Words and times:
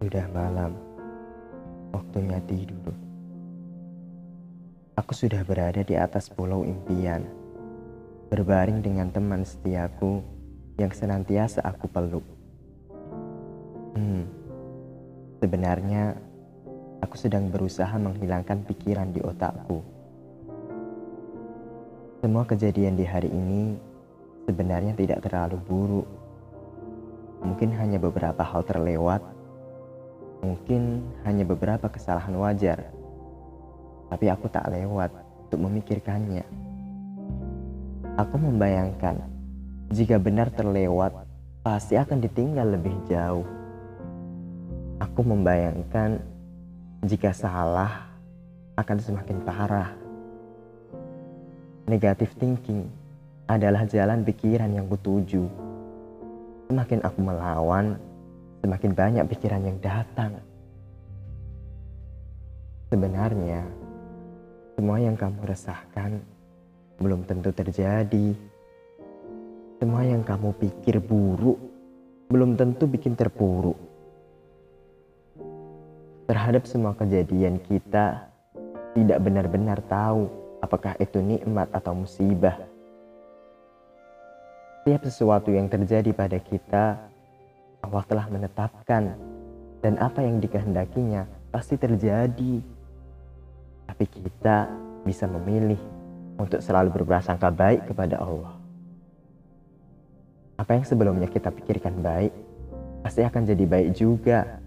Sudah 0.00 0.24
malam, 0.32 0.72
waktunya 1.92 2.40
tidur. 2.48 2.96
Aku 4.96 5.12
sudah 5.12 5.44
berada 5.44 5.84
di 5.84 5.92
atas 5.92 6.32
pulau 6.32 6.64
impian, 6.64 7.20
berbaring 8.32 8.80
dengan 8.80 9.12
teman 9.12 9.44
setiaku 9.44 10.24
yang 10.80 10.88
senantiasa 10.88 11.60
aku 11.60 11.84
peluk. 11.92 12.24
Hmm, 13.92 14.24
sebenarnya 15.44 16.16
aku 17.04 17.20
sedang 17.20 17.52
berusaha 17.52 17.92
menghilangkan 18.00 18.64
pikiran 18.64 19.12
di 19.12 19.20
otakku. 19.20 19.84
Semua 22.24 22.48
kejadian 22.48 22.96
di 22.96 23.04
hari 23.04 23.28
ini 23.28 23.76
sebenarnya 24.48 24.96
tidak 24.96 25.28
terlalu 25.28 25.60
buruk. 25.60 26.08
Mungkin 27.44 27.76
hanya 27.76 28.00
beberapa 28.00 28.40
hal 28.40 28.64
terlewat, 28.64 29.39
mungkin 30.40 31.04
hanya 31.24 31.44
beberapa 31.44 31.88
kesalahan 31.92 32.34
wajar 32.36 33.00
tapi 34.10 34.26
aku 34.26 34.50
tak 34.50 34.66
lewat 34.74 35.14
untuk 35.46 35.70
memikirkannya. 35.70 36.42
Aku 38.18 38.36
membayangkan 38.36 39.22
jika 39.94 40.18
benar 40.18 40.50
terlewat, 40.50 41.14
pasti 41.62 41.94
akan 41.94 42.18
ditinggal 42.18 42.74
lebih 42.74 42.92
jauh. 43.06 43.46
Aku 44.98 45.22
membayangkan 45.22 46.18
jika 47.06 47.30
salah 47.30 48.10
akan 48.74 48.98
semakin 48.98 49.38
parah. 49.46 49.90
Negatif 51.86 52.34
thinking 52.36 52.90
adalah 53.46 53.86
jalan 53.86 54.26
pikiran 54.26 54.74
yang 54.74 54.86
kutuju. 54.90 55.46
Semakin 56.70 57.02
aku 57.02 57.18
melawan, 57.18 57.98
semakin 58.60 58.92
banyak 58.92 59.24
pikiran 59.28 59.62
yang 59.64 59.78
datang. 59.80 60.38
Sebenarnya, 62.92 63.64
semua 64.76 64.96
yang 64.96 65.16
kamu 65.16 65.44
resahkan 65.44 66.20
belum 67.00 67.24
tentu 67.24 67.52
terjadi. 67.52 68.36
Semua 69.80 70.04
yang 70.04 70.20
kamu 70.20 70.52
pikir 70.60 71.00
buruk 71.00 71.56
belum 72.30 72.54
tentu 72.54 72.86
bikin 72.86 73.18
terpuruk. 73.18 73.74
Terhadap 76.30 76.62
semua 76.62 76.94
kejadian 76.94 77.58
kita 77.58 78.30
tidak 78.94 79.18
benar-benar 79.18 79.82
tahu 79.90 80.30
apakah 80.62 80.94
itu 81.02 81.18
nikmat 81.18 81.66
atau 81.74 81.90
musibah. 81.90 82.54
Setiap 84.80 85.02
sesuatu 85.04 85.50
yang 85.50 85.66
terjadi 85.66 86.14
pada 86.14 86.38
kita, 86.38 87.09
Allah 87.80 88.04
telah 88.06 88.26
menetapkan 88.28 89.16
dan 89.80 89.94
apa 89.96 90.20
yang 90.20 90.38
dikehendakinya 90.38 91.24
pasti 91.50 91.80
terjadi 91.80 92.60
tapi 93.90 94.04
kita 94.06 94.70
bisa 95.02 95.26
memilih 95.26 95.80
untuk 96.40 96.64
selalu 96.64 96.94
berprasangka 96.94 97.52
baik 97.52 97.90
kepada 97.92 98.16
Allah. 98.22 98.56
Apa 100.56 100.76
yang 100.76 100.84
sebelumnya 100.84 101.28
kita 101.28 101.48
pikirkan 101.52 102.00
baik, 102.00 102.32
pasti 103.04 103.24
akan 103.24 103.42
jadi 103.48 103.64
baik 103.64 103.90
juga. 103.96 104.60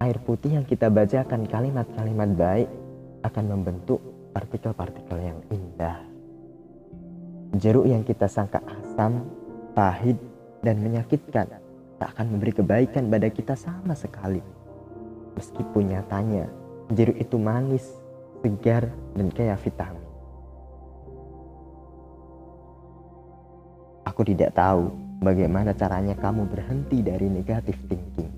Air 0.00 0.18
putih 0.24 0.56
yang 0.56 0.64
kita 0.64 0.88
bacakan 0.88 1.44
kalimat-kalimat 1.48 2.30
baik 2.36 2.68
akan 3.24 3.44
membentuk 3.44 4.00
partikel-partikel 4.32 5.18
yang 5.20 5.38
indah. 5.52 6.00
Jeruk 7.56 7.88
yang 7.88 8.04
kita 8.04 8.28
sangka 8.28 8.60
asam, 8.64 9.24
pahit, 9.72 10.16
dan 10.62 10.82
menyakitkan 10.82 11.48
tak 11.98 12.08
akan 12.14 12.26
memberi 12.34 12.54
kebaikan 12.54 13.10
pada 13.10 13.28
kita 13.30 13.54
sama 13.58 13.94
sekali. 13.98 14.42
Meskipun 15.34 15.94
nyatanya 15.94 16.46
jeruk 16.94 17.18
itu 17.18 17.36
manis, 17.38 17.84
segar, 18.42 18.90
dan 19.14 19.28
kaya 19.34 19.54
vitamin. 19.58 20.06
Aku 24.06 24.22
tidak 24.26 24.54
tahu 24.54 24.90
bagaimana 25.22 25.74
caranya 25.74 26.14
kamu 26.18 26.46
berhenti 26.50 27.02
dari 27.02 27.30
negatif 27.30 27.78
thinking. 27.86 28.30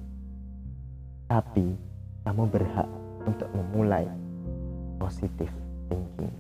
Tapi 1.31 1.67
kamu 2.27 2.45
berhak 2.53 2.89
untuk 3.25 3.49
memulai 3.55 4.05
positif 5.01 5.49
thinking. 5.89 6.33